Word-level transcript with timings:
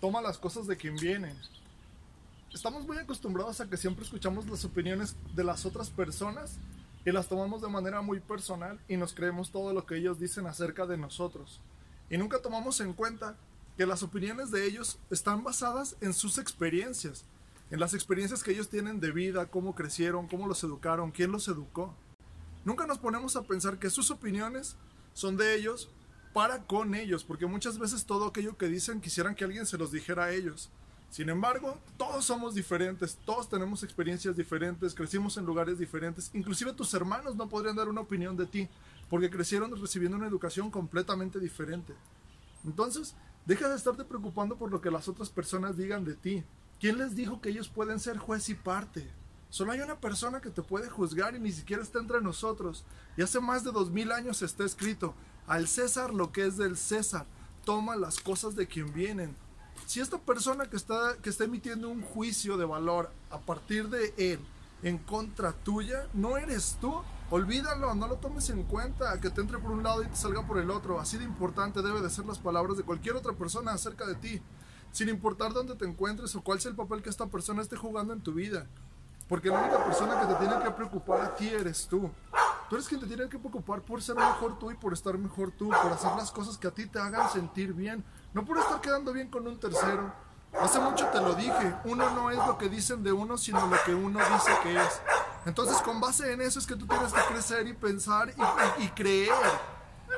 toma 0.00 0.22
las 0.22 0.38
cosas 0.38 0.66
de 0.66 0.76
quien 0.76 0.96
vienen. 0.96 1.36
Estamos 2.52 2.86
muy 2.86 2.98
acostumbrados 2.98 3.60
a 3.60 3.68
que 3.68 3.76
siempre 3.76 4.04
escuchamos 4.04 4.48
las 4.48 4.64
opiniones 4.64 5.14
de 5.34 5.44
las 5.44 5.66
otras 5.66 5.90
personas 5.90 6.56
y 7.04 7.12
las 7.12 7.28
tomamos 7.28 7.62
de 7.62 7.68
manera 7.68 8.00
muy 8.00 8.18
personal 8.18 8.80
y 8.88 8.96
nos 8.96 9.14
creemos 9.14 9.50
todo 9.50 9.72
lo 9.72 9.86
que 9.86 9.96
ellos 9.96 10.18
dicen 10.18 10.46
acerca 10.46 10.86
de 10.86 10.96
nosotros. 10.96 11.60
Y 12.08 12.18
nunca 12.18 12.42
tomamos 12.42 12.80
en 12.80 12.92
cuenta 12.92 13.36
que 13.76 13.86
las 13.86 14.02
opiniones 14.02 14.50
de 14.50 14.66
ellos 14.66 14.98
están 15.10 15.44
basadas 15.44 15.96
en 16.00 16.12
sus 16.12 16.38
experiencias, 16.38 17.24
en 17.70 17.78
las 17.78 17.94
experiencias 17.94 18.42
que 18.42 18.50
ellos 18.50 18.68
tienen 18.68 19.00
de 19.00 19.12
vida, 19.12 19.46
cómo 19.46 19.74
crecieron, 19.74 20.26
cómo 20.26 20.48
los 20.48 20.64
educaron, 20.64 21.12
quién 21.12 21.30
los 21.30 21.46
educó. 21.46 21.94
Nunca 22.64 22.86
nos 22.86 22.98
ponemos 22.98 23.36
a 23.36 23.42
pensar 23.42 23.78
que 23.78 23.90
sus 23.90 24.10
opiniones 24.10 24.76
son 25.14 25.36
de 25.36 25.54
ellos 25.54 25.88
para 26.32 26.62
con 26.62 26.94
ellos, 26.94 27.24
porque 27.24 27.46
muchas 27.46 27.78
veces 27.78 28.04
todo 28.04 28.26
aquello 28.26 28.56
que 28.56 28.68
dicen 28.68 29.00
quisieran 29.00 29.34
que 29.34 29.44
alguien 29.44 29.66
se 29.66 29.78
los 29.78 29.90
dijera 29.90 30.24
a 30.24 30.32
ellos. 30.32 30.70
Sin 31.10 31.28
embargo, 31.28 31.76
todos 31.96 32.24
somos 32.24 32.54
diferentes, 32.54 33.18
todos 33.24 33.48
tenemos 33.48 33.82
experiencias 33.82 34.36
diferentes, 34.36 34.94
crecimos 34.94 35.36
en 35.36 35.44
lugares 35.44 35.78
diferentes, 35.78 36.30
inclusive 36.34 36.72
tus 36.72 36.94
hermanos 36.94 37.34
no 37.34 37.48
podrían 37.48 37.74
dar 37.74 37.88
una 37.88 38.02
opinión 38.02 38.36
de 38.36 38.46
ti, 38.46 38.68
porque 39.08 39.28
crecieron 39.28 39.74
recibiendo 39.80 40.16
una 40.16 40.28
educación 40.28 40.70
completamente 40.70 41.40
diferente. 41.40 41.94
Entonces, 42.64 43.16
deja 43.44 43.68
de 43.68 43.74
estarte 43.74 44.04
preocupando 44.04 44.56
por 44.56 44.70
lo 44.70 44.80
que 44.80 44.92
las 44.92 45.08
otras 45.08 45.30
personas 45.30 45.76
digan 45.76 46.04
de 46.04 46.14
ti. 46.14 46.44
¿Quién 46.78 46.98
les 46.98 47.16
dijo 47.16 47.40
que 47.40 47.48
ellos 47.48 47.68
pueden 47.68 47.98
ser 47.98 48.18
juez 48.18 48.48
y 48.48 48.54
parte? 48.54 49.10
Solo 49.50 49.72
hay 49.72 49.80
una 49.80 50.00
persona 50.00 50.40
que 50.40 50.50
te 50.50 50.62
puede 50.62 50.88
juzgar 50.88 51.34
y 51.34 51.40
ni 51.40 51.50
siquiera 51.50 51.82
está 51.82 51.98
entre 51.98 52.20
nosotros. 52.20 52.84
Y 53.16 53.22
hace 53.22 53.40
más 53.40 53.64
de 53.64 53.72
dos 53.72 53.90
mil 53.90 54.12
años 54.12 54.42
está 54.42 54.64
escrito, 54.64 55.14
al 55.48 55.66
César 55.66 56.14
lo 56.14 56.30
que 56.30 56.46
es 56.46 56.56
del 56.56 56.76
César, 56.76 57.26
toma 57.64 57.96
las 57.96 58.20
cosas 58.20 58.54
de 58.54 58.68
quien 58.68 58.92
vienen. 58.94 59.36
Si 59.86 59.98
esta 59.98 60.18
persona 60.18 60.66
que 60.66 60.76
está, 60.76 61.16
que 61.20 61.30
está 61.30 61.44
emitiendo 61.44 61.88
un 61.88 62.02
juicio 62.02 62.56
de 62.56 62.64
valor 62.64 63.10
a 63.30 63.40
partir 63.40 63.88
de 63.88 64.14
él 64.16 64.38
en 64.84 64.98
contra 64.98 65.52
tuya, 65.52 66.06
no 66.14 66.36
eres 66.36 66.78
tú, 66.80 67.02
olvídalo, 67.28 67.94
no 67.96 68.06
lo 68.06 68.16
tomes 68.16 68.48
en 68.50 68.62
cuenta, 68.62 69.20
que 69.20 69.30
te 69.30 69.40
entre 69.40 69.58
por 69.58 69.72
un 69.72 69.82
lado 69.82 70.04
y 70.04 70.06
te 70.06 70.14
salga 70.14 70.46
por 70.46 70.58
el 70.58 70.70
otro. 70.70 71.00
Así 71.00 71.18
de 71.18 71.24
importante 71.24 71.82
debe 71.82 72.00
de 72.00 72.10
ser 72.10 72.24
las 72.24 72.38
palabras 72.38 72.76
de 72.76 72.84
cualquier 72.84 73.16
otra 73.16 73.32
persona 73.32 73.72
acerca 73.72 74.06
de 74.06 74.14
ti, 74.14 74.40
sin 74.92 75.08
importar 75.08 75.52
dónde 75.52 75.74
te 75.74 75.86
encuentres 75.86 76.36
o 76.36 76.42
cuál 76.42 76.60
sea 76.60 76.70
el 76.70 76.76
papel 76.76 77.02
que 77.02 77.10
esta 77.10 77.26
persona 77.26 77.60
esté 77.60 77.76
jugando 77.76 78.12
en 78.12 78.20
tu 78.20 78.32
vida. 78.32 78.68
Porque 79.30 79.48
la 79.48 79.60
única 79.60 79.84
persona 79.84 80.20
que 80.20 80.26
te 80.26 80.34
tiene 80.34 80.60
que 80.60 80.70
preocupar 80.72 81.20
a 81.20 81.34
ti 81.36 81.48
eres 81.48 81.86
tú. 81.86 82.10
Tú 82.68 82.74
eres 82.74 82.88
quien 82.88 83.00
te 83.00 83.06
tiene 83.06 83.28
que 83.28 83.38
preocupar 83.38 83.80
por 83.80 84.02
ser 84.02 84.16
mejor 84.16 84.58
tú 84.58 84.72
y 84.72 84.74
por 84.74 84.92
estar 84.92 85.16
mejor 85.16 85.52
tú, 85.52 85.68
por 85.68 85.92
hacer 85.92 86.10
las 86.16 86.32
cosas 86.32 86.58
que 86.58 86.66
a 86.66 86.72
ti 86.72 86.86
te 86.86 86.98
hagan 86.98 87.30
sentir 87.30 87.72
bien, 87.72 88.04
no 88.34 88.44
por 88.44 88.58
estar 88.58 88.80
quedando 88.80 89.12
bien 89.12 89.28
con 89.28 89.46
un 89.46 89.60
tercero. 89.60 90.12
Hace 90.60 90.80
mucho 90.80 91.06
te 91.06 91.20
lo 91.20 91.34
dije, 91.34 91.76
uno 91.84 92.10
no 92.10 92.32
es 92.32 92.38
lo 92.38 92.58
que 92.58 92.68
dicen 92.68 93.04
de 93.04 93.12
uno, 93.12 93.38
sino 93.38 93.68
lo 93.68 93.76
que 93.84 93.94
uno 93.94 94.18
dice 94.18 94.50
que 94.64 94.76
es. 94.76 95.00
Entonces, 95.46 95.76
con 95.82 96.00
base 96.00 96.32
en 96.32 96.40
eso 96.40 96.58
es 96.58 96.66
que 96.66 96.74
tú 96.74 96.88
tienes 96.88 97.12
que 97.12 97.20
crecer 97.32 97.68
y 97.68 97.72
pensar 97.72 98.34
y, 98.78 98.84
y 98.84 98.88
creer. 98.88 99.30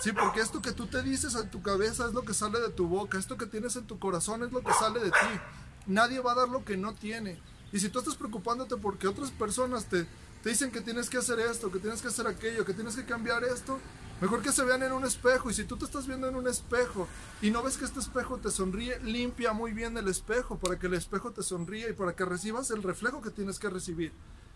Sí, 0.00 0.12
porque 0.12 0.40
esto 0.40 0.60
que 0.60 0.72
tú 0.72 0.86
te 0.86 1.02
dices 1.02 1.34
en 1.34 1.48
tu 1.48 1.62
cabeza 1.62 2.04
es 2.04 2.12
lo 2.12 2.22
que 2.22 2.34
sale 2.34 2.60
de 2.60 2.68
tu 2.68 2.86
boca, 2.86 3.16
esto 3.16 3.38
que 3.38 3.46
tienes 3.46 3.74
en 3.76 3.86
tu 3.86 3.98
corazón 3.98 4.42
es 4.42 4.52
lo 4.52 4.62
que 4.62 4.72
sale 4.74 5.00
de 5.00 5.10
ti. 5.10 5.40
Nadie 5.86 6.20
va 6.20 6.32
a 6.32 6.34
dar 6.34 6.48
lo 6.50 6.62
que 6.62 6.76
no 6.76 6.94
tiene. 6.94 7.40
Y 7.72 7.78
si 7.80 7.88
tú 7.88 7.98
estás 7.98 8.16
preocupándote 8.16 8.76
porque 8.76 9.08
otras 9.08 9.30
personas 9.30 9.86
te, 9.86 10.06
te 10.42 10.48
dicen 10.48 10.70
que 10.70 10.80
tienes 10.80 11.10
que 11.10 11.18
hacer 11.18 11.38
esto, 11.38 11.70
que 11.70 11.78
tienes 11.78 12.00
que 12.00 12.08
hacer 12.08 12.26
aquello, 12.26 12.64
que 12.64 12.74
tienes 12.74 12.96
que 12.96 13.04
cambiar 13.04 13.44
esto, 13.44 13.78
mejor 14.20 14.42
que 14.42 14.52
se 14.52 14.64
vean 14.64 14.82
en 14.82 14.92
un 14.92 15.04
espejo. 15.04 15.50
Y 15.50 15.54
si 15.54 15.64
tú 15.64 15.76
te 15.76 15.84
estás 15.84 16.06
viendo 16.06 16.28
en 16.28 16.36
un 16.36 16.46
espejo 16.46 17.06
y 17.42 17.50
no 17.50 17.62
ves 17.62 17.76
que 17.76 17.84
este 17.84 18.00
espejo 18.00 18.38
te 18.38 18.50
sonríe, 18.50 18.98
limpia 19.00 19.52
muy 19.52 19.72
bien 19.72 19.96
el 19.98 20.08
espejo 20.08 20.58
para 20.58 20.78
que 20.78 20.86
el 20.86 20.94
espejo 20.94 21.32
te 21.32 21.42
sonríe 21.42 21.90
y 21.90 21.94
para 21.94 22.14
que 22.14 22.24
recibas 22.24 22.70
el 22.70 22.82
reflejo 22.82 23.20
que 23.20 23.30
tienes 23.30 23.58
que 23.58 23.68
recibir. 23.68 24.12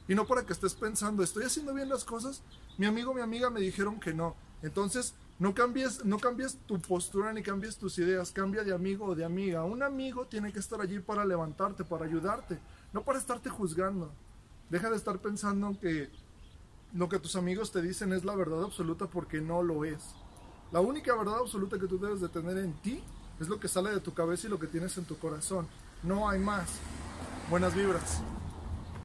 Y 0.08 0.14
no 0.14 0.26
para 0.26 0.44
que 0.44 0.52
estés 0.52 0.74
pensando, 0.74 1.22
¿estoy 1.22 1.44
haciendo 1.44 1.74
bien 1.74 1.88
las 1.88 2.04
cosas? 2.04 2.42
Mi 2.76 2.86
amigo, 2.86 3.14
mi 3.14 3.20
amiga 3.20 3.50
me 3.50 3.60
dijeron 3.60 4.00
que 4.00 4.12
no. 4.12 4.34
Entonces, 4.62 5.14
no 5.42 5.54
cambies, 5.54 6.04
no 6.04 6.18
cambies 6.18 6.56
tu 6.66 6.80
postura 6.80 7.32
ni 7.32 7.42
cambies 7.42 7.76
tus 7.76 7.98
ideas, 7.98 8.30
cambia 8.30 8.62
de 8.62 8.72
amigo 8.72 9.06
o 9.06 9.14
de 9.14 9.24
amiga. 9.24 9.64
Un 9.64 9.82
amigo 9.82 10.26
tiene 10.26 10.52
que 10.52 10.60
estar 10.60 10.80
allí 10.80 11.00
para 11.00 11.24
levantarte, 11.24 11.84
para 11.84 12.04
ayudarte 12.04 12.58
no 12.92 13.02
para 13.02 13.18
estarte 13.18 13.50
juzgando. 13.50 14.12
Deja 14.70 14.90
de 14.90 14.96
estar 14.96 15.18
pensando 15.18 15.78
que 15.80 16.10
lo 16.94 17.08
que 17.08 17.18
tus 17.18 17.36
amigos 17.36 17.72
te 17.72 17.82
dicen 17.82 18.12
es 18.12 18.24
la 18.24 18.34
verdad 18.34 18.62
absoluta 18.62 19.06
porque 19.06 19.40
no 19.40 19.62
lo 19.62 19.84
es. 19.84 20.14
La 20.70 20.80
única 20.80 21.14
verdad 21.16 21.38
absoluta 21.38 21.78
que 21.78 21.86
tú 21.86 21.98
debes 21.98 22.20
de 22.20 22.28
tener 22.28 22.58
en 22.58 22.72
ti 22.74 23.02
es 23.40 23.48
lo 23.48 23.58
que 23.58 23.68
sale 23.68 23.90
de 23.90 24.00
tu 24.00 24.14
cabeza 24.14 24.46
y 24.46 24.50
lo 24.50 24.58
que 24.58 24.66
tienes 24.66 24.96
en 24.98 25.04
tu 25.04 25.18
corazón. 25.18 25.66
No 26.02 26.28
hay 26.28 26.38
más. 26.38 26.68
Buenas 27.50 27.74
vibras. 27.74 28.22